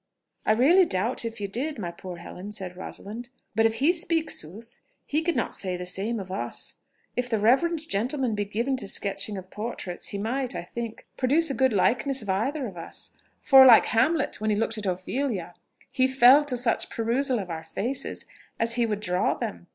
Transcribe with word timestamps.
"I 0.47 0.53
really 0.53 0.85
doubt 0.87 1.25
if 1.25 1.39
you 1.39 1.47
did, 1.47 1.77
my 1.77 1.91
poor 1.91 2.17
Helen," 2.17 2.51
said 2.51 2.75
Rosalind; 2.75 3.29
"but 3.53 3.67
if 3.67 3.75
he 3.75 3.93
speak 3.93 4.31
sooth, 4.31 4.79
he 5.05 5.21
could 5.21 5.35
not 5.35 5.53
say 5.53 5.77
the 5.77 5.85
same 5.85 6.19
of 6.19 6.31
us. 6.31 6.77
If 7.15 7.29
the 7.29 7.37
Reverend 7.37 7.87
gentleman 7.87 8.33
be 8.33 8.43
given 8.45 8.75
to 8.77 8.87
sketching 8.87 9.37
of 9.37 9.51
portraits, 9.51 10.07
he 10.07 10.17
might, 10.17 10.55
I 10.55 10.63
think, 10.63 11.05
produce 11.17 11.51
a 11.51 11.53
good 11.53 11.71
likeness 11.71 12.23
of 12.23 12.31
either 12.31 12.65
of 12.65 12.77
us, 12.77 13.11
for, 13.43 13.63
like 13.63 13.85
Hamlet 13.85 14.41
when 14.41 14.49
he 14.49 14.55
looked 14.55 14.79
at 14.79 14.87
Ophelia, 14.87 15.53
'he 15.91 16.07
fell 16.07 16.43
to 16.45 16.57
such 16.57 16.89
perusal 16.89 17.37
of 17.37 17.51
our 17.51 17.63
faces, 17.63 18.25
as 18.59 18.73
he 18.73 18.87
would 18.87 19.01
draw 19.01 19.35
them'.... 19.35 19.67